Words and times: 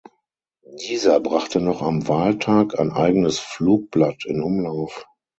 Dieser 0.79 1.19
brachte 1.19 1.59
noch 1.61 1.83
am 1.83 2.07
Wahltag 2.07 2.79
ein 2.79 2.89
eigenes 2.91 3.37
Flugblatt 3.37 4.25
in 4.25 4.41
Umlauf. 4.41 5.05